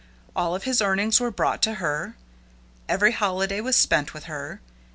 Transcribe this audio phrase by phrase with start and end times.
[0.35, 2.15] All of his earnings were brought to her.
[2.89, 4.59] Every holiday was spent with her.